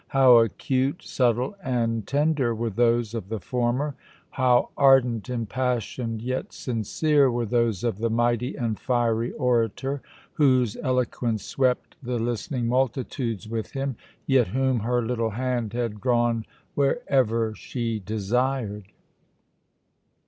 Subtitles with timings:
[0.07, 3.93] How acute, subtle, and tender were those of the former;
[4.31, 10.01] how ardent, impassioned, yet sincere were those of the mighty and fiery orator,
[10.33, 13.95] whose eloquence swept the listening multitudes with him,
[14.25, 18.87] yet whom her little hand had drawn wherever she desired!